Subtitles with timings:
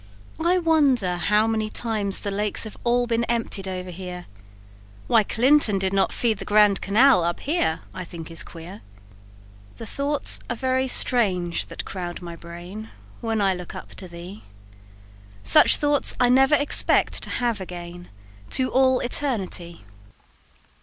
[0.43, 4.25] "I wonder how many times the lakes have all Been emptied over here;
[5.05, 8.81] Why Clinton did not feed the grand Canal Up here I think is queer.
[9.75, 14.41] "The thoughts are very strange that crowd my brain, When I look up to thee;
[15.43, 18.07] Such thoughts I never expect to have again,
[18.57, 19.85] To all eternity."